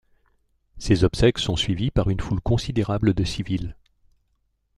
[0.79, 3.75] Ses obsèques sont suivies par une foule considérable de civils.